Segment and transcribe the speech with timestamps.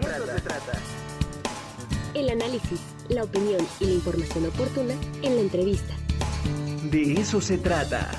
[0.00, 0.72] trata.
[2.14, 5.94] El análisis, la opinión y la información oportuna en la entrevista.
[6.90, 8.10] De eso se trata.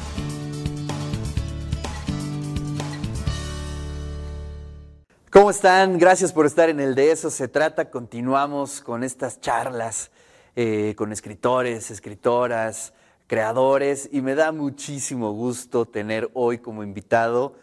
[5.29, 5.97] ¿Cómo están?
[5.99, 7.91] Gracias por estar en el De eso se trata.
[7.91, 10.11] Continuamos con estas charlas
[10.59, 12.91] eh, con escritores, escritoras,
[13.27, 17.53] creadores y me da muchísimo gusto tener hoy como invitado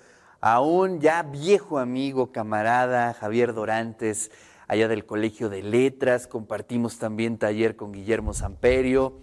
[0.47, 4.31] a un ya viejo amigo, camarada, Javier Dorantes,
[4.69, 6.27] allá del Colegio de Letras.
[6.27, 9.15] Compartimos también taller con Guillermo Samperio.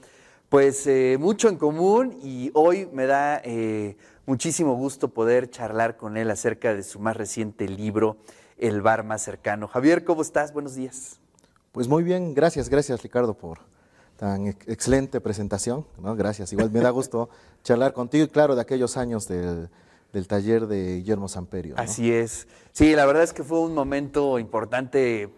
[0.50, 6.18] Pues eh, mucho en común y hoy me da eh, muchísimo gusto poder charlar con
[6.18, 8.18] él acerca de su más reciente libro,
[8.58, 9.68] El bar más cercano.
[9.68, 10.52] Javier, ¿cómo estás?
[10.52, 11.20] Buenos días.
[11.72, 13.60] Pues muy bien, gracias, gracias Ricardo por
[14.18, 16.16] tan excelente presentación, ¿no?
[16.16, 16.52] Gracias.
[16.52, 17.30] Igual me da gusto
[17.64, 19.70] charlar contigo y claro, de aquellos años del,
[20.14, 21.76] del taller de Guillermo Samperio.
[21.78, 22.48] Así es.
[22.72, 25.30] Sí, la verdad es que fue un momento importante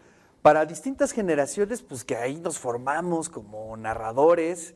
[0.41, 4.75] para distintas generaciones, pues que ahí nos formamos como narradores.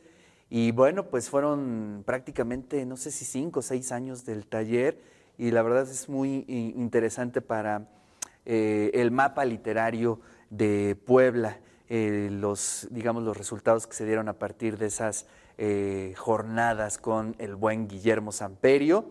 [0.50, 5.02] Y bueno, pues fueron prácticamente, no sé si cinco o seis años del taller.
[5.38, 7.90] Y la verdad es muy interesante para
[8.46, 11.60] eh, el mapa literario de Puebla.
[11.90, 15.26] Eh, los, digamos, los resultados que se dieron a partir de esas
[15.58, 19.06] eh, jornadas con el buen Guillermo Samperio.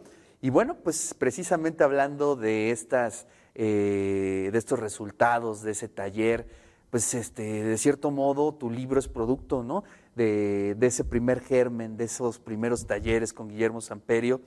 [0.46, 6.46] Y bueno, pues precisamente hablando de, estas, eh, de estos resultados de ese taller,
[6.88, 9.82] pues este, de cierto modo tu libro es producto ¿no?
[10.14, 14.40] de, ese primer germen, de esos primeros talleres con Guillermo Samperio.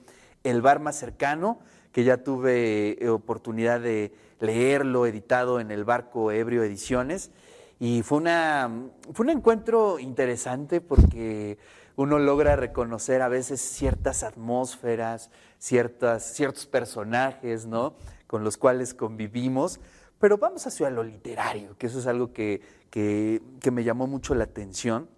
[0.46, 1.60] El bar más cercano,
[1.92, 7.30] que ya tuve eh, oportunidad de leerlo, editado en el Barco Ebrio Ediciones.
[7.78, 8.72] Y fue, una,
[9.12, 11.58] fue un encuentro interesante porque
[12.00, 17.94] uno logra reconocer a veces ciertas atmósferas, ciertas, ciertos personajes, ¿no?
[18.26, 19.82] Con los cuales convivimos.
[20.18, 24.46] Pero vamos hacia lo literario, que eso es algo que, que, me llamó mucho la
[24.46, 25.10] atención.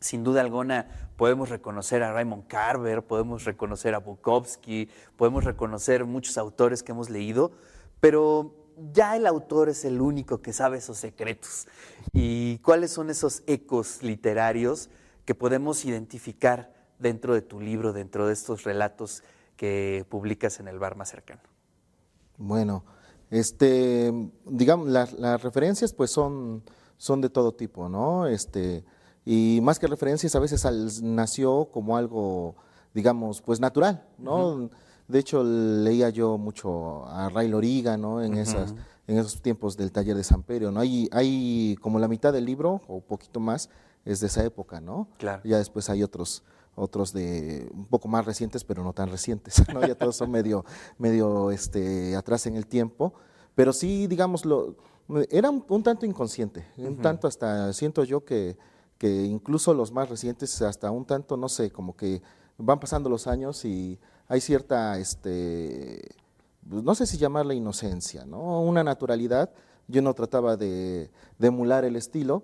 [0.00, 4.88] Sin duda alguna podemos reconocer a Raymond Carver, podemos reconocer a Bukowski,
[5.18, 7.52] podemos reconocer muchos autores que hemos leído,
[8.00, 8.54] pero
[8.90, 11.68] ya el autor es el único que sabe esos secretos.
[12.14, 14.88] ¿Y cuáles son esos ecos literarios
[15.26, 19.22] que podemos identificar dentro de tu libro, dentro de estos relatos
[19.56, 21.42] que publicas en el bar más cercano?
[22.38, 22.84] Bueno,
[23.30, 24.12] este,
[24.46, 26.62] digamos, las referencias pues son,
[26.96, 28.26] son de todo tipo, ¿no?
[28.26, 28.84] Este,
[29.24, 32.54] y más que referencias, a veces nació como algo,
[32.94, 34.70] digamos, pues natural, ¿no?
[35.08, 38.22] De hecho, leía yo mucho a Ray Loriga, ¿no?
[38.22, 38.74] En, esas,
[39.06, 40.80] en esos tiempos del taller de San Pedro, ¿no?
[40.80, 43.70] Hay, hay como la mitad del libro, o poquito más,
[44.06, 45.08] es de esa época, ¿no?
[45.18, 45.42] Claro.
[45.44, 46.42] Ya después hay otros,
[46.74, 49.86] otros de un poco más recientes, pero no tan recientes, ¿no?
[49.86, 50.64] Ya todos son medio,
[50.96, 53.12] medio este, atrás en el tiempo,
[53.54, 54.76] pero sí, digámoslo,
[55.30, 58.56] era un, tanto inconsciente, un tanto hasta, siento yo que,
[58.98, 62.22] que incluso los más recientes, hasta un tanto, no sé, como que
[62.58, 66.16] van pasando los años y hay cierta, este,
[66.68, 68.60] pues, no sé si llamarla inocencia, ¿no?
[68.60, 69.52] Una naturalidad
[69.88, 71.10] yo no trataba de,
[71.40, 72.42] emular el estilo,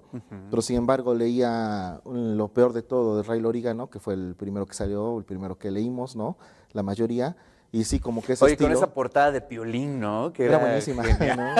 [0.50, 3.90] pero sin embargo leía lo peor de todo de Ray Loriga, ¿no?
[3.90, 6.36] que fue el primero que salió, el primero que leímos, ¿no?
[6.72, 7.36] La mayoría.
[7.74, 10.30] Y sí, como que ese Oye, con esa portada de Piolín, ¿no?
[10.30, 11.54] Que era, buenísima, ¿no?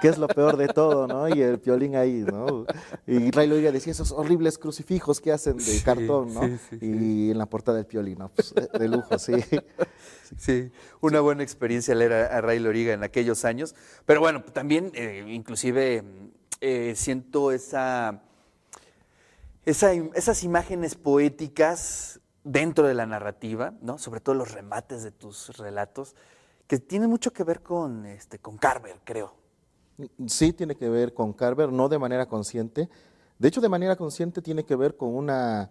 [0.00, 1.28] que es lo peor de todo, ¿no?
[1.28, 2.64] Y el Piolín ahí, ¿no?
[3.06, 6.58] Y Ray Loriga decía esos horribles crucifijos que hacen de cartón, ¿no?
[6.80, 8.30] y en la portada del Piolín, ¿no?
[8.30, 9.34] Pues, de lujo, sí.
[10.38, 10.70] Sí,
[11.02, 13.74] una buena experiencia leer a, Ray Loriga en aquellos años.
[14.06, 16.02] Pero bueno, también eh, inclusive
[16.62, 18.22] eh, siento esa,
[19.66, 23.98] esa, esas imágenes poéticas dentro de la narrativa, ¿no?
[23.98, 26.14] sobre todo los remates de tus relatos,
[26.66, 29.34] que tienen mucho que ver con, este, con Carver, creo.
[30.26, 32.88] Sí, tiene que ver con Carver, no de manera consciente.
[33.38, 35.70] De hecho, de manera consciente tiene que ver con una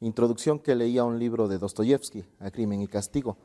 [0.00, 3.36] introducción que leía un libro de Dostoyevsky, A Crimen y Castigo,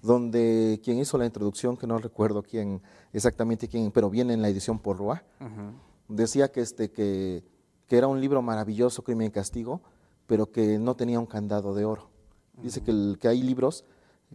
[0.00, 2.80] donde quien hizo la introducción, que no recuerdo quién
[3.12, 5.24] exactamente quién, pero viene en la edición por Roa,
[6.08, 7.44] decía que, este, que,
[7.86, 9.82] que, era un libro maravilloso, Crimen y Castigo,
[10.26, 12.13] pero que no tenía un candado de oro.
[12.62, 13.84] Dice que, el, que hay libros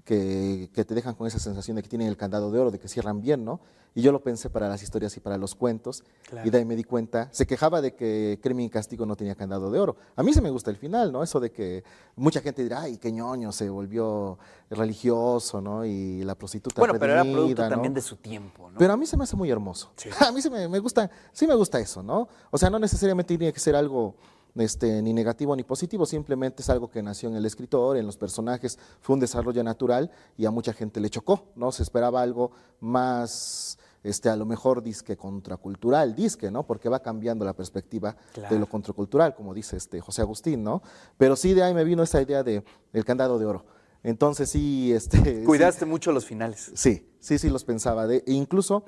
[0.05, 2.79] que, que, te dejan con esa sensación de que tienen el candado de oro, de
[2.79, 3.59] que cierran bien, ¿no?
[3.95, 6.03] Y yo lo pensé para las historias y para los cuentos,
[6.45, 9.35] y de ahí me di cuenta, se quejaba de que Crimen y Castigo no tenía
[9.35, 9.95] candado de oro.
[10.15, 11.23] A mí se me gusta el final, ¿no?
[11.23, 11.83] Eso de que
[12.15, 14.37] mucha gente dirá, ay, qué ñoño, se volvió
[14.69, 15.85] religioso, ¿no?
[15.85, 18.77] Y la prostituta Bueno, pero era producto también de su tiempo, ¿no?
[18.77, 19.91] Pero a mí se me hace muy hermoso.
[20.19, 22.27] A mí se me, me gusta, sí me gusta eso, ¿no?
[22.51, 24.15] O sea, no necesariamente tiene que ser algo
[24.55, 28.17] este, ni negativo ni positivo, simplemente es algo que nació en el escritor, en los
[28.17, 31.71] personajes, fue un desarrollo natural y a mucha gente le chocó, ¿no?
[31.71, 36.65] Se esperaba algo más este, a lo mejor disque contracultural, disque, ¿no?
[36.65, 38.53] Porque va cambiando la perspectiva Claro.
[38.53, 40.81] de lo contracultural, como dice este José Agustín, ¿no?
[41.17, 42.63] Pero sí de ahí me vino esa idea de
[42.93, 43.65] el candado de oro.
[44.03, 45.43] Entonces sí, este...
[45.43, 46.71] Cuidaste mucho los finales.
[46.75, 48.07] Sí, sí, sí los pensaba.
[48.07, 48.85] De, e incluso,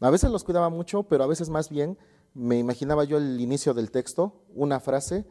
[0.00, 1.98] a veces los cuidaba mucho, pero a veces más bien
[2.34, 5.24] me imaginaba yo el inicio del texto, una frase,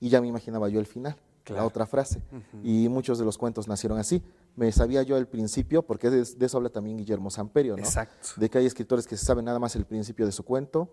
[0.00, 1.62] y ya me imaginaba yo el final, Claro.
[1.62, 2.22] la otra frase.
[2.62, 4.22] Y muchos de los cuentos nacieron así.
[4.54, 7.82] Me sabía yo el principio, porque de, de eso habla también Guillermo Samperio, ¿no?
[7.82, 8.28] Exacto.
[8.36, 10.90] De que hay escritores que saben nada más el principio de su cuento,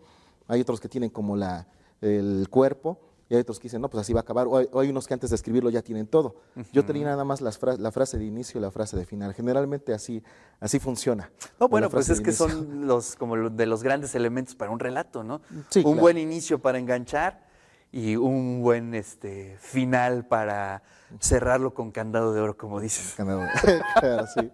[0.47, 1.67] hay otros que tienen como la,
[2.01, 2.99] el cuerpo,
[3.29, 4.89] y hay otros que dicen, no, pues así va a acabar, o hay, o hay
[4.89, 6.35] unos que antes de escribirlo ya tienen todo.
[6.71, 9.33] Yo tenía nada más las fra- la frase de inicio y la frase de final.
[9.33, 10.21] Generalmente así,
[10.59, 11.31] así funciona.
[11.59, 12.49] No, bueno, pues es de que inicio.
[12.49, 15.41] son los como lo- de los grandes elementos para un relato, ¿no?
[15.69, 16.01] Sí, un claro.
[16.01, 17.45] buen inicio para enganchar
[17.91, 20.83] y un buen este final para
[21.19, 23.15] cerrarlo con candado de oro, como dices.
[23.17, 23.47] Ganador.
[23.99, 24.51] Claro, sí.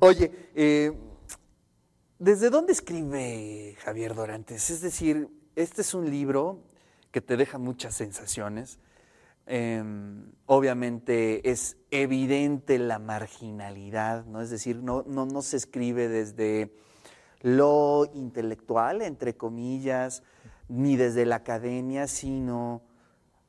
[0.00, 0.92] Oye, eh,
[2.18, 4.70] ¿desde dónde escribe Javier Dorantes?
[4.70, 6.64] Es decir, este es un libro
[7.12, 8.80] que te deja muchas sensaciones.
[9.46, 9.82] Eh,
[10.46, 14.40] obviamente es evidente la marginalidad, ¿no?
[14.40, 16.74] Es decir, no, no, no se escribe desde
[17.42, 20.22] lo intelectual, entre comillas,
[20.68, 22.82] ni desde la academia, sino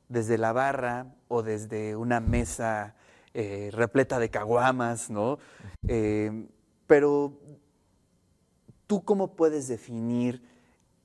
[0.08, 2.96] desde la barra o desde una mesa
[3.32, 5.38] eh, repleta de caguamas, ¿no?
[5.88, 6.46] Eh,
[6.86, 7.40] pero
[8.86, 10.42] tú cómo puedes definir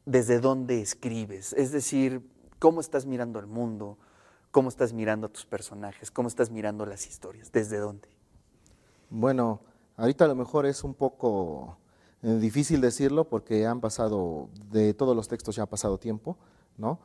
[0.06, 2.22] desde dónde escribes, es decir,
[2.60, 3.98] cómo estás mirando el mundo,
[4.52, 8.10] cómo estás mirando a tus personajes, cómo estás mirando las historias, desde dónde.
[9.10, 9.62] Bueno,
[9.98, 11.78] ahorita a lo mejor es un poco
[12.22, 16.38] eh, difícil decirlo porque han pasado, de todos los textos ya ha pasado tiempo,
[16.78, 17.00] ¿no?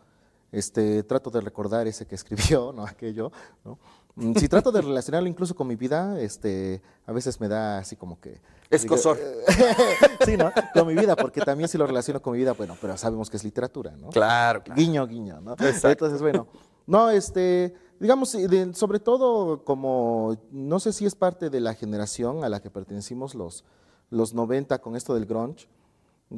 [0.53, 2.85] Este, trato de recordar ese que escribió, ¿no?
[2.85, 3.33] Aquello,
[3.65, 3.79] ¿no?
[4.17, 7.97] Mm, Si trato de relacionarlo incluso con mi vida, este, a veces me da así
[7.97, 8.41] como que...
[8.71, 9.19] Escosor.
[10.25, 10.53] sí, ¿no?
[10.73, 13.37] Con mi vida, porque también si lo relaciono con mi vida, bueno, pero sabemos que
[13.37, 14.11] es literatura, ¿no?
[14.11, 15.53] Claro, Guiño, guiño, ¿no?
[15.53, 15.89] Exacto.
[15.89, 16.47] Entonces, bueno,
[16.87, 18.37] no, este, digamos,
[18.73, 23.35] sobre todo como, no sé si es parte de la generación a la que pertenecimos
[23.35, 23.65] los,
[24.11, 25.69] los 90 con esto del grunge,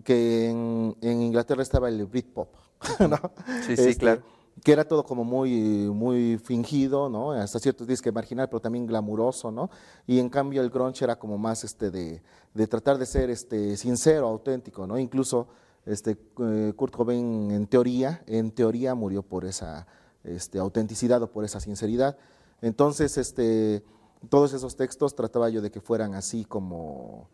[0.04, 2.48] que en, en Inglaterra estaba el Britpop,
[3.08, 3.18] ¿no?
[3.66, 4.22] Sí, sí, claro.
[4.62, 7.32] Que era todo como muy, muy fingido, ¿no?
[7.32, 9.70] Hasta ciertos días que marginal, pero también glamuroso, ¿no?
[10.06, 12.22] Y en cambio el grunge era como más este de,
[12.54, 14.98] de tratar de ser este sincero, auténtico, ¿no?
[14.98, 15.46] Incluso
[15.84, 19.86] este eh, Kurt Cobain en teoría, en teoría murió por esa
[20.24, 22.18] este, autenticidad o por esa sinceridad.
[22.60, 23.84] Entonces, este,
[24.28, 27.28] todos esos textos trataba yo de que fueran así como,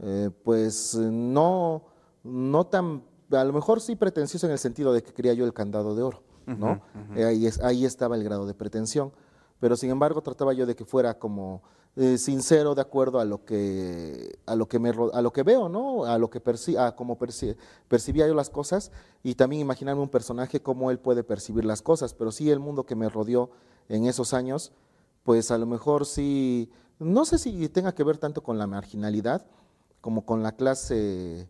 [0.00, 1.84] eh, pues no,
[2.24, 5.52] no tan, a lo mejor sí pretencioso en el sentido de que quería yo el
[5.52, 6.80] candado de oro, ¿no?
[7.16, 9.12] Eh, ahí, es- ahí estaba el grado de pretensión,
[9.60, 11.62] pero sin embargo trataba yo de que fuera como
[11.96, 15.68] eh, sincero de acuerdo a lo que a lo que me a lo que veo,
[15.68, 16.04] ¿no?
[16.06, 17.54] A lo que perci a cómo perci-
[17.88, 18.90] percibía yo las cosas
[19.22, 22.84] y también imaginarme un personaje cómo él puede percibir las cosas, pero sí el mundo
[22.86, 23.50] que me rodeó
[23.90, 24.72] en esos años,
[25.22, 29.44] pues a lo mejor sí no sé si tenga que ver tanto con la marginalidad
[30.00, 31.46] como con la clase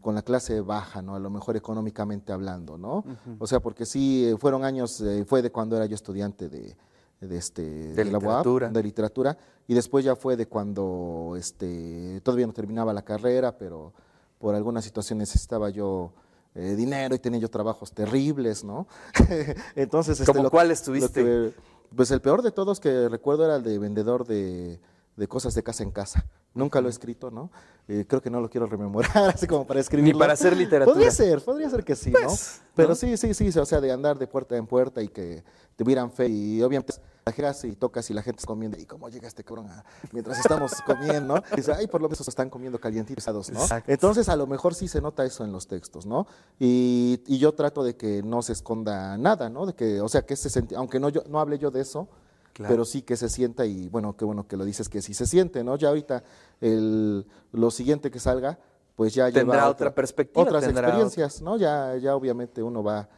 [0.00, 1.14] con la clase baja, ¿no?
[1.14, 3.04] A lo mejor económicamente hablando, ¿no?
[3.38, 6.76] O sea, porque sí eh, fueron años, eh, fue de cuando era yo estudiante de,
[7.20, 7.62] de este
[7.92, 8.68] De la UAP, literatura.
[8.70, 13.92] de literatura, y después ya fue de cuando este todavía no terminaba la carrera, pero
[14.38, 16.12] por alguna situación necesitaba yo
[16.54, 18.88] eh, dinero y tenía yo trabajos terribles, ¿no?
[19.76, 21.22] Entonces, este, ¿Cómo lo- cuáles lo tuviste?
[21.22, 21.54] que-
[21.94, 24.80] pues el peor de todos que recuerdo era el de vendedor de,
[25.20, 26.24] de cosas de casa en casa.
[26.54, 27.50] Nunca lo he escrito, ¿no?
[27.86, 30.18] Eh, creo que no lo quiero rememorar, así como para escribirlo.
[30.18, 30.94] para hacer literatura.
[30.94, 32.70] Podría ser, podría ser que sí, Pues, ¿no?
[32.74, 32.94] Pero ¿no?
[32.94, 35.44] sí, sí, sí, o sea, de andar de puerta en puerta y que
[35.76, 36.94] tuvieran fe y obviamente
[37.36, 39.68] llegas y tocas y la gente está comiendo y cómo llega este cabrón
[40.10, 41.42] mientras estamos comiendo, ¿no?
[41.52, 43.60] Y dice, ay, por lo menos están comiendo calientitos, ¿no?
[43.60, 43.92] Exacto.
[43.92, 46.26] Entonces, a lo mejor sí se nota eso en los textos, ¿no?
[46.58, 49.66] Y, y yo trato de que no se esconda nada, ¿no?
[49.66, 52.08] De que, o sea, que se aunque no, yo, no hable yo de eso,
[52.52, 52.72] Claro.
[52.74, 55.26] pero sí que se sienta y bueno, qué bueno que lo dices que sí se
[55.26, 55.76] siente, ¿no?
[55.76, 56.24] Ya ahorita
[56.60, 58.58] el, lo siguiente que salga,
[58.96, 61.56] pues ya Tendrá lleva otra perspectiva, otras experiencias, ¿no?
[61.56, 63.08] Ya, ya obviamente uno va,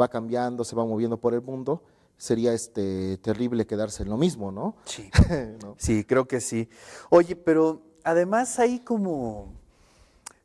[0.00, 1.82] va cambiando, se va moviendo por el mundo.
[2.16, 4.76] Sería este terrible quedarse en lo mismo, ¿no?
[4.84, 5.10] Sí.
[5.62, 5.74] ¿No?
[5.78, 6.68] Sí, creo que sí.
[7.10, 9.52] Oye, pero además hay como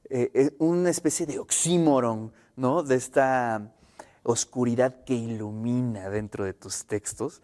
[0.09, 2.81] eh, eh, una especie de oxímoron, ¿no?
[2.81, 3.73] De esta
[4.23, 7.41] oscuridad que ilumina dentro de tus textos,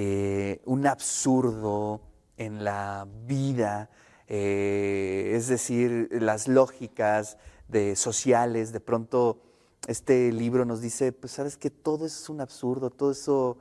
[0.00, 2.00] eh, un absurdo
[2.36, 3.90] en la vida,
[4.28, 7.36] eh, es decir, las lógicas
[7.66, 9.42] de sociales, de pronto
[9.88, 13.58] este libro nos dice, pues sabes que todo eso es un absurdo, todo eso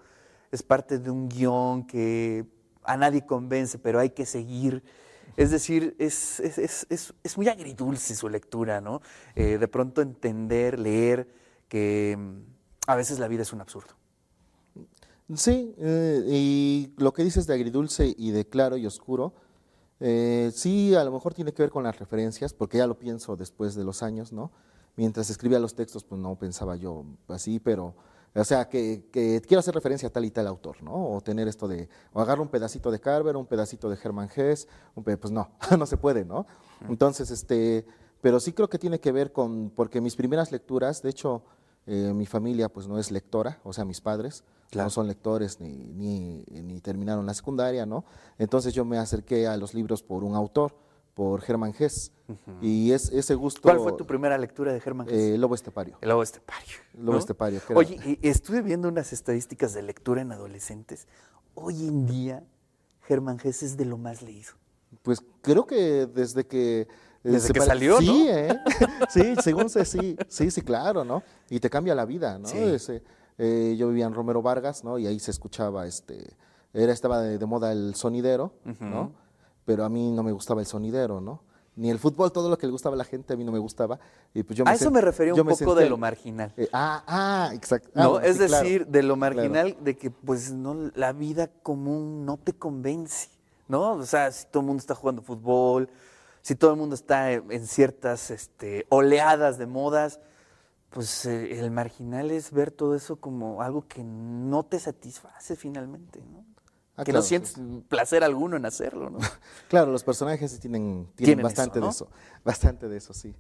[0.52, 2.46] es parte de un guion que
[2.84, 4.84] a nadie convence, pero hay que seguir.
[5.38, 9.02] Es decir, es, es, es, es, muy agridulce su lectura, ¿no?
[9.34, 11.28] Eh, de pronto entender, leer
[11.68, 12.42] que mm,
[12.86, 13.96] a veces la vida es un absurdo.
[15.36, 19.34] Sí, eh, y lo que dices de agridulce y de claro y oscuro,
[20.00, 23.36] eh, sí, a lo mejor tiene que ver con las referencias, porque ya lo pienso
[23.36, 24.52] después de los años, ¿no?
[24.96, 27.94] Mientras escribía los textos, pues no pensaba yo así, pero,
[28.34, 31.10] o sea, que, que quiero hacer referencia a tal y tal autor, ¿no?
[31.12, 34.68] O tener esto de, o agarro un pedacito de Carver, un pedacito de Hermann Hesse,
[34.96, 36.46] un pe- pues no, no se puede, ¿no?
[36.88, 37.86] Entonces, este,
[38.22, 41.44] pero sí creo que tiene que ver con, porque mis primeras lecturas, de hecho,
[41.88, 44.88] eh, mi familia pues no es lectora, o sea, mis padres Claro.
[44.88, 48.04] no son lectores ni, ni, ni terminaron la secundaria, ¿no?
[48.38, 50.76] Entonces yo me acerqué a los libros por un autor,
[51.14, 52.12] por Hermann Hesse,
[52.62, 53.62] y es, ese gusto...
[53.62, 55.36] ¿Cuál fue tu primera lectura de Germán Hesse?
[55.36, 55.98] eh, Lobo Estepario.
[56.02, 56.76] El lobo estepario.
[56.96, 57.18] Lobo ¿no?
[57.18, 61.08] estepario, que era- Oye, estuve viendo unas estadísticas de lectura en adolescentes.
[61.56, 62.44] Hoy en día,
[63.04, 64.52] Germán Hesse es de lo más leído.
[65.02, 66.88] Pues creo que desde que...
[67.34, 68.34] Desde se que salió, Sí, ¿no?
[68.38, 68.60] ¿eh?
[69.10, 71.24] sí, según sé, sí, sí, sí, claro, ¿no?
[71.50, 72.48] Y te cambia la vida, ¿no?
[72.48, 72.58] Sí.
[72.58, 73.04] Ese,
[73.38, 74.98] eh, yo vivía en Romero Vargas, ¿no?
[74.98, 76.36] Y ahí se escuchaba, este,
[76.74, 79.12] era, estaba de, de moda el sonidero, ¿no?
[79.66, 81.42] Pero a mí no me gustaba el sonidero, ¿no?
[81.76, 83.60] Ni el fútbol, todo lo que le gustaba a la gente, a mí no me
[83.60, 84.00] gustaba.
[84.34, 86.52] Y pues yo A me eso me refería un poco senté- de lo marginal.
[86.58, 87.90] Eh, ah, ah, exacto.
[87.94, 88.10] Ah, ¿no?
[88.14, 89.36] bueno, es sí, claro, decir, de lo claro.
[89.36, 93.28] marginal, de que pues no la vida común no te convence,
[93.68, 93.92] ¿no?
[93.92, 95.88] O sea, si todo el mundo está jugando fútbol,
[96.48, 100.22] si todo el mundo está en ciertas este, oleadas de modas,
[100.92, 106.22] pues eh, el marginal es ver todo eso como algo que no te satisface finalmente,
[106.32, 106.46] ¿no?
[106.96, 107.56] Ah, que claro, no sientes
[107.90, 109.20] placer alguno en hacerlo, ¿no?
[109.68, 111.88] Claro, los personajes tienen, tienen, Tienen bastante eso, ¿no?
[111.88, 112.10] de eso.
[112.46, 113.36] Bastante de eso, sí.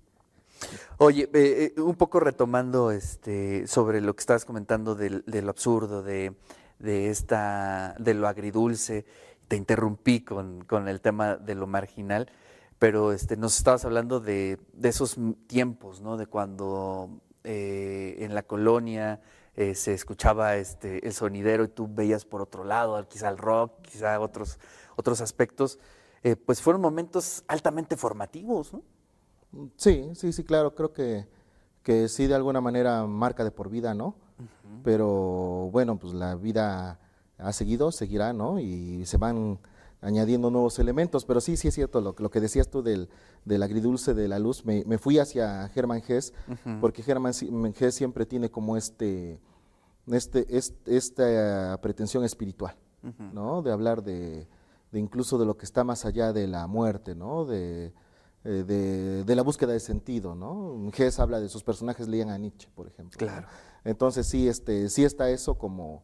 [0.98, 6.04] Oye, eh, eh, un poco retomando este, sobre lo que estabas comentando de lo absurdo,
[6.04, 6.36] de,
[6.80, 9.06] de, esta, de lo agridulce,
[9.48, 12.30] te interrumpí con, con el tema de lo marginal,
[12.80, 15.18] pero este, nos estabas hablando de, de esos
[15.48, 16.18] tiempos, ¿no?
[16.18, 19.22] De cuando eh, en la colonia
[19.56, 23.82] eh, se escuchaba este, el sonidero y tú veías por otro lado, quizá el rock,
[23.82, 24.60] quizá otros,
[24.96, 25.80] otros aspectos,
[26.24, 28.84] eh, pues fueron momentos altamente formativos, ¿no?
[29.78, 31.28] Sí, sí, sí, claro, creo que,
[31.82, 34.16] que sí de alguna manera marca de por vida, ¿no?
[34.84, 37.00] Pero bueno, pues la vida
[37.38, 38.60] ha seguido, seguirá, ¿no?
[38.60, 39.60] Y se van
[40.02, 43.10] añadiendo nuevos elementos, pero sí, sí es cierto, lo, lo que decías tú del,
[43.46, 46.34] del agridulce de la luz, me, me fui hacia Hermann Hesse,
[46.82, 47.50] porque Hermann si-
[47.80, 49.40] Hesse siempre tiene como este,
[50.08, 52.76] este, este- esta pretensión espiritual,
[53.34, 53.62] ¿no?
[53.62, 54.48] De hablar de,
[54.92, 57.46] de incluso de lo que está más allá de la muerte, ¿no?
[57.46, 57.94] De,
[58.44, 60.90] eh, de, de la búsqueda de sentido, ¿no?
[60.96, 63.18] Hess habla de sus personajes leían a Nietzsche, por ejemplo.
[63.20, 63.32] ¿no?
[63.32, 63.48] Claro.
[63.84, 66.04] Entonces sí, este, sí está eso como,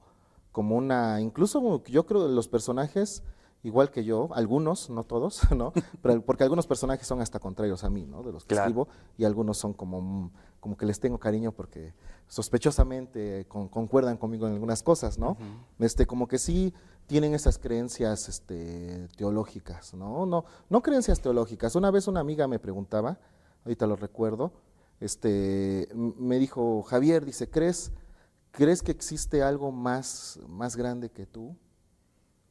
[0.52, 3.24] como una, incluso yo creo que los personajes,
[3.64, 5.72] igual que yo, algunos, no todos, ¿no?
[6.02, 8.22] Pero, porque algunos personajes son hasta contrarios a mí, ¿no?
[8.24, 8.68] De los que Claro.
[8.70, 11.94] escribo, y algunos son como, como que les tengo cariño porque
[12.28, 15.38] sospechosamente con- concuerdan conmigo en algunas cosas, ¿no?
[15.80, 16.74] Este, como que sí
[17.08, 20.26] tienen esas creencias este, teológicas, ¿no?
[20.26, 20.46] ¿no?
[20.70, 21.76] No creencias teológicas.
[21.76, 23.18] Una vez una amiga me preguntaba,
[23.66, 24.52] ahorita lo recuerdo,
[25.00, 27.92] este, me dijo, Javier, dice, ¿crees,
[28.52, 31.56] ¿crees que existe algo más, más grande que tú?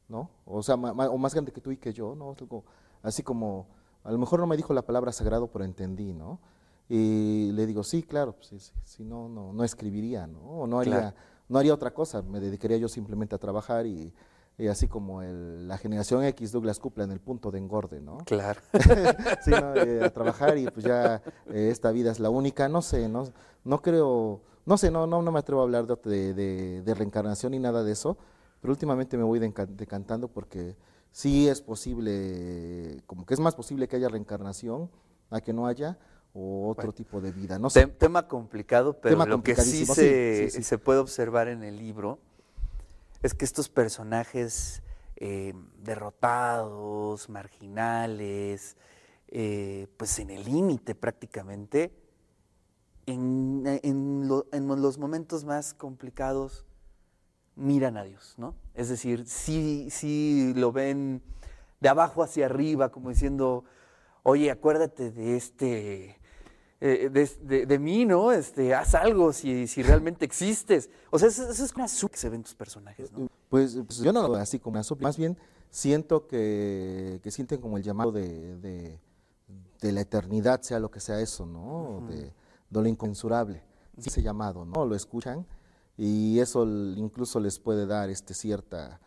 [0.09, 0.29] ¿No?
[0.45, 2.35] O sea, ma- o más grande que tú y que yo, ¿no?
[2.39, 2.63] Algo
[3.01, 3.67] así como,
[4.03, 6.39] a lo mejor no me dijo la palabra sagrado, pero entendí, ¿no?
[6.89, 10.39] Y le digo, sí, claro, pues, sí, sí, si no, no, no escribiría, ¿no?
[10.41, 11.15] O no haría, Claro.
[11.49, 14.13] no haría otra cosa, me dedicaría yo simplemente a trabajar y,
[14.57, 18.17] y así como el- la generación X, Douglas Cupla en el punto de engorde, ¿no?
[18.25, 18.59] Claro.
[19.41, 19.73] sí, ¿no?
[19.77, 23.23] Eh, a trabajar y pues ya eh, esta vida es la única, no sé, no,
[23.63, 27.53] no creo, no sé, no, no, no me atrevo a hablar de, de- de reencarnación
[27.53, 28.17] ni nada de eso,
[28.63, 30.77] pero últimamente me voy deca- decantando porque
[31.11, 34.89] sí es posible, como que es más posible que haya reencarnación
[35.29, 35.99] a que no haya
[36.33, 37.85] o otro tipo de vida, no sé.
[37.85, 40.63] Tem- tema complicado, pero Tema lo que sí se, sí, sí, sí.
[40.63, 42.19] se puede observar en el libro
[43.21, 44.81] es que estos personajes
[45.17, 45.53] eh,
[45.83, 48.77] derrotados, marginales,
[49.27, 51.91] eh, pues en el límite prácticamente,
[53.07, 56.65] en, en lo- en los momentos más complicados
[57.55, 58.55] miran a Dios, ¿no?
[58.73, 61.21] Es decir, sí, sí lo ven
[61.79, 63.63] de abajo hacia arriba, como diciendo,
[64.23, 66.17] oye, acuérdate de este,
[66.81, 68.31] eh, de, de- de mí, ¿no?
[68.31, 70.89] Este, haz algo si, si realmente existes.
[71.11, 73.27] O sea, eso, eso es una que se ven tus personajes, ¿no?
[73.49, 75.37] Pues, pues, yo no lo veo así como una sopla, más bien
[75.69, 78.99] siento que, que sienten como el llamado de, de-
[79.81, 82.07] de la eternidad, sea lo que sea eso, ¿no?
[82.07, 82.31] de,
[82.69, 83.61] de lo inconmensurable,
[83.97, 84.85] sí, ese llamado, ¿no?
[84.85, 85.45] Lo escuchan
[85.97, 88.99] y eso incluso les puede dar este cierta,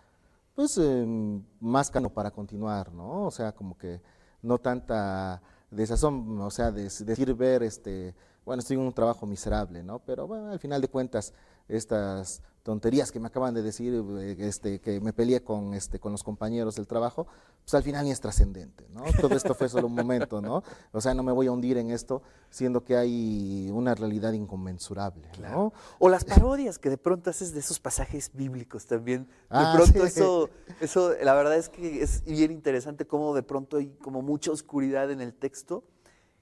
[0.54, 3.26] pues, em, más para continuar, ¿no?
[3.26, 4.00] O sea, como que
[4.42, 8.14] no tanta desazón, o sea, de, decir ver, este,
[8.44, 9.98] bueno, estoy en un trabajo miserable, ¿no?
[10.00, 11.32] Pero bueno, al final de cuentas,
[11.68, 16.10] estas tonterías que me acaban de decir, eh, este, que me peleé con, este, con
[16.10, 17.28] los compañeros del trabajo,
[17.62, 19.04] pues al final ni es trascendente, ¿no?
[19.20, 20.64] Todo esto fue solo un momento, ¿no?
[20.90, 25.28] O sea, no me voy a hundir en esto, siendo que hay una realidad inconmensurable,
[25.40, 25.72] ¿no?
[26.00, 29.26] O las parodias que de pronto haces de esos pasajes bíblicos también.
[29.26, 30.04] De Ah, pronto sí.
[30.04, 34.50] eso, eso, la verdad es que es bien interesante cómo de pronto hay como mucha
[34.50, 35.84] oscuridad en el texto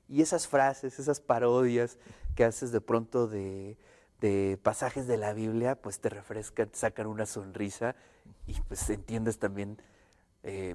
[0.09, 1.99] y esas frases, esas parodias
[2.35, 3.77] que haces de pronto de,
[4.63, 7.95] pasajes de la Biblia, pues te refrescan, te sacan una sonrisa
[8.47, 9.81] y pues entiendes también
[10.43, 10.75] eh,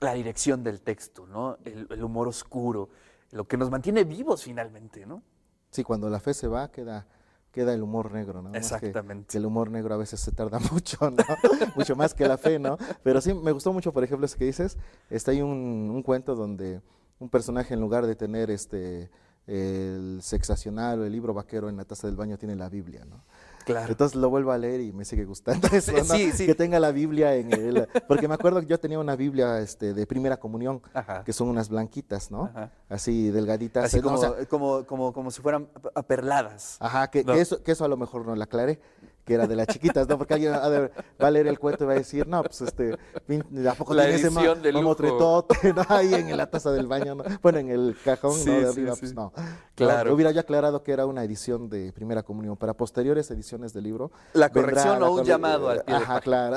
[0.00, 1.58] la dirección del texto, ¿no?
[1.64, 2.88] El, el humor oscuro,
[3.32, 5.22] lo que nos mantiene vivos finalmente, ¿no?
[5.70, 7.06] Sí, cuando la fe se va, queda,
[7.52, 8.52] queda el humor negro, ¿no?
[8.52, 9.32] Que- Exactamente.
[9.32, 11.16] Que, el humor negro a veces se tarda mucho, ¿no?
[11.76, 12.78] mucho más que la fe, ¿no?
[13.02, 14.78] Pero sí, me gustó mucho, por ejemplo, eso que dices.
[15.10, 16.80] Está ahí un, un cuento donde
[17.18, 19.10] un personaje, en lugar de tener este
[19.48, 23.24] el sexacional o el libro vaquero en la taza del baño, tiene la Biblia, ¿no?
[23.64, 23.90] Claro.
[23.90, 26.04] Entonces lo vuelvo a leer y me sigue gustando eso, ¿no?
[26.04, 26.46] Sí, sí.
[26.46, 27.86] Que tenga la Biblia en el...
[28.06, 31.22] Porque me acuerdo que yo tenía una Biblia este, de primera comunión, Ajá.
[31.22, 32.44] que son unas blanquitas, ¿no?
[32.44, 32.70] Ajá.
[32.88, 33.84] Así delgaditas.
[33.84, 36.78] Así eh, como, o sea, como, como, como si fueran ap- aperladas.
[36.80, 37.34] Ajá, que, No.
[37.34, 38.80] que eso, que eso a lo mejor no la aclaré,
[39.28, 40.16] que era de las chiquitas, ¿no?
[40.16, 43.74] Porque alguien va a leer el cuento y va a decir, no, pues este, ¿a
[43.74, 45.82] poco La tiene ese mamotretote, ¿no?
[45.88, 47.24] Ahí en la taza del baño, ¿no?
[47.42, 48.60] Bueno, en el cajón, Sí, ¿no?
[48.60, 49.00] De arriba, sí.
[49.00, 49.34] pues no.
[49.74, 50.14] Claro.
[50.14, 52.56] Hubiera yo aclarado que era una edición de primera comunión.
[52.56, 54.10] Para posteriores ediciones del libro.
[54.32, 56.56] La corrección o un llamado al pie de Ajá, claro.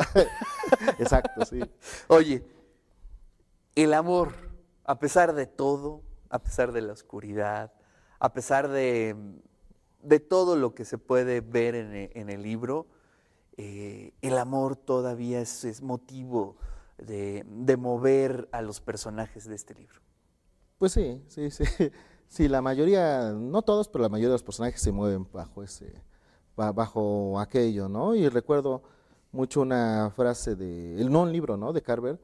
[0.98, 1.60] Exacto, sí.
[2.08, 2.46] Oye,
[3.76, 4.32] el amor,
[4.86, 7.74] a pesar de todo, a pesar de la oscuridad,
[8.20, 9.18] a pesar de,
[10.04, 12.88] de todo lo que se puede ver en, e- en el libro,
[13.58, 16.58] eh, el amor todavía es, es motivo
[16.98, 20.02] de, de mover a los personajes de este libro.
[20.78, 21.64] Pues sí, sí, sí.
[22.28, 26.02] Sí, la mayoría, no todos, pero la mayoría de los personajes se mueven bajo ese,
[26.56, 28.16] ba- bajo aquello, ¿no?
[28.16, 28.84] Y recuerdo
[29.34, 31.74] mucho una frase de, el no un libro, ¿no?
[31.74, 32.22] De Carver,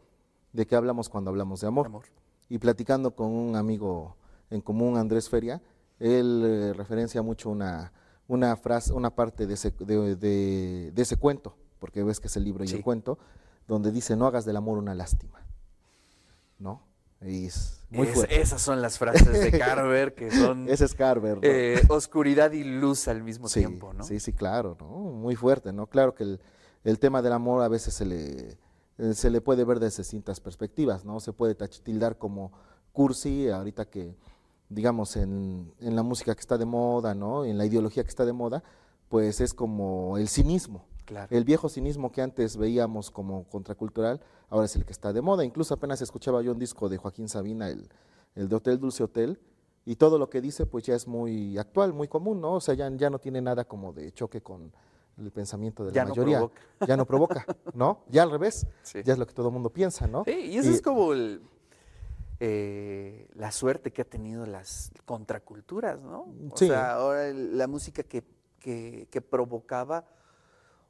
[0.54, 1.88] de que hablamos cuando hablamos de amor.
[1.88, 2.06] Amor.
[2.48, 4.16] Y platicando con un amigo
[4.50, 5.62] en común, Andrés Feria,
[6.00, 7.92] él eh, referencia mucho una,
[8.28, 12.36] una frase, una parte de ese, de, de- de ese cuento, porque ves que es
[12.38, 12.76] el libro y Sí.
[12.78, 13.18] el cuento,
[13.68, 15.46] donde dice, no hagas del amor una lástima,
[16.60, 16.82] ¿no?
[17.22, 21.38] Y es muy Es- esas son las frases de Carver que son Ese es Carver,
[21.38, 21.42] ¿no?
[21.44, 24.04] eh, oscuridad y luz al mismo sí, tiempo, ¿no?
[24.04, 24.86] sí, sí, claro, ¿no?
[24.88, 25.88] Muy fuerte, ¿no?
[25.88, 26.40] Claro que el,
[26.84, 28.58] el tema del amor a veces se le,
[29.00, 31.20] eh, se le puede ver desde distintas perspectivas, ¿no?
[31.20, 32.52] Se puede tildar como
[32.92, 34.16] cursi, ahorita que,
[34.70, 37.46] digamos, en, en la música que está de moda, ¿no?
[37.46, 38.64] En la ideología que está de moda,
[39.10, 40.86] pues es como el cinismo.
[41.06, 41.28] Claro.
[41.36, 45.46] El viejo cinismo que antes veíamos como contracultural, ahora es el que está de moda.
[45.46, 47.88] Incluso apenas escuchaba yo un disco de Joaquín Sabina, el,
[48.36, 49.40] el de Hotel Dulce Hotel,
[49.86, 52.56] y todo lo que dice pues ya es muy actual, muy común, ¿no?
[52.56, 54.74] O sea, ya, ya no tiene nada como de choque con
[55.18, 56.38] el pensamiento de la Ya no mayoría.
[56.40, 56.62] provoca.
[56.86, 58.00] Ya no provoca, ¿no?
[58.10, 59.00] Ya al revés, Sí.
[59.06, 60.26] ya es lo que todo el mundo piensa, ¿no?
[60.26, 61.42] Sí, y eso es como el,
[62.40, 66.28] eh, la suerte que ha tenido las contraculturas, ¿no?
[66.52, 66.68] O Sí.
[66.68, 68.24] sea, ahora la música que,
[68.60, 70.06] que- que provocaba,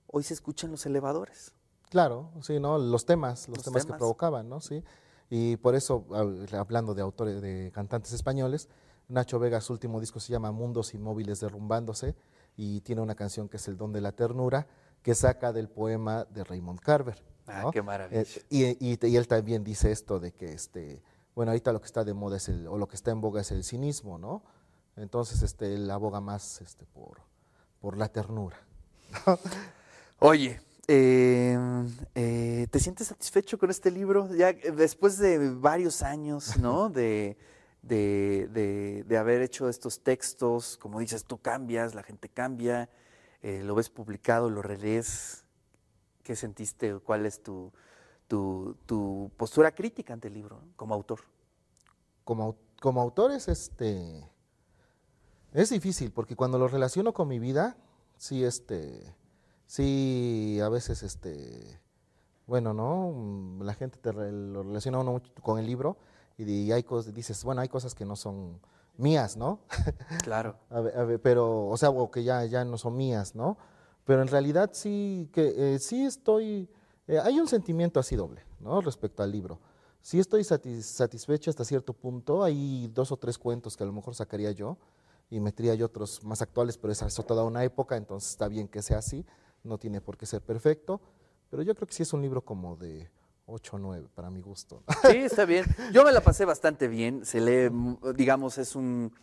[0.08, 1.54] hoy se escucha en los elevadores.
[1.90, 2.78] Claro, sí, ¿no?
[2.78, 3.96] Los temas, los, Los temas, temas.
[3.96, 4.60] que provocaban, ¿no?
[4.60, 4.84] Sí.
[5.30, 8.68] Y por eso, hab- hablando de autores, de cantantes españoles,
[9.10, 12.16] Nacho Vega, su último disco se llama Mundos Inmóviles Derrumbándose
[12.58, 14.68] y tiene una canción que es El Don de la Ternura,
[15.02, 17.24] que saca del poema de Raymond Carver.
[17.46, 18.22] Ah, qué maravilla.
[18.22, 21.02] Eh, y, y- y él también dice esto de que, este,
[21.38, 23.42] bueno, ahorita lo que está de moda es el, o lo que está en boga
[23.42, 24.42] es el cinismo, ¿no?
[24.96, 27.20] Entonces, este, él aboga más este, por,
[27.80, 28.58] por la ternura.
[30.20, 31.56] Oye, eh,
[32.16, 34.34] eh, ¿te sientes satisfecho con este libro?
[34.34, 36.90] Ya después de varios años, ¿no?
[36.98, 37.38] De,
[37.84, 42.90] de, de- de haber hecho estos textos, como dices, tú cambias, la gente cambia,
[43.44, 45.44] eh, lo ves publicado, lo relees.
[46.24, 46.96] ¿Qué sentiste?
[46.98, 47.72] ¿Cuál es tu,
[48.28, 50.68] tu, tu postura crítica ante el libro ¿no?
[50.76, 51.20] como autor?
[52.24, 54.30] como, como autores, este,
[55.54, 57.78] es difícil, porque cuando lo relaciono con mi vida,
[58.18, 59.16] sí, este,
[59.66, 61.80] sí, a veces, este,
[62.46, 63.64] bueno, ¿no?
[63.64, 65.98] La gente te re- lo relaciona uno mucho con el libro
[66.38, 68.60] y, hay cosas, dices, bueno, hay cosas que no son
[68.98, 69.62] mías, ¿no?
[70.24, 70.58] Claro.
[70.70, 73.58] A ver, a ver, pero, o sea, o que ya, ya no son mías, ¿no?
[74.04, 76.70] Pero en realidad sí, que eh, sí estoy,
[77.08, 78.42] eh, hay un sentimiento así doble.
[78.84, 79.60] Respecto al libro.
[80.02, 83.94] Sí estoy satis- satisfecho hasta cierto punto, hay dos o tres cuentos que a lo
[83.94, 84.78] mejor sacaría yo
[85.30, 88.68] y metería yo otros más actuales, pero esa es toda una época, entonces está bien
[88.68, 89.26] que sea así,
[89.64, 91.02] no tiene por qué ser perfecto,
[91.50, 93.10] pero yo creo que sí es un libro como de
[93.48, 94.84] 8 o 9 para mi gusto.
[95.10, 95.66] Sí, está bien.
[95.94, 97.26] Yo me la pasé bastante bien.
[97.26, 97.70] Se lee,
[98.16, 99.14] digamos, es un,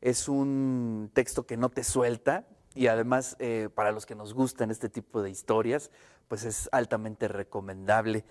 [0.00, 4.70] es un texto que no te suelta y además eh, para los que nos gustan
[4.70, 5.90] este tipo de historias,
[6.28, 8.24] pues es altamente recomendable.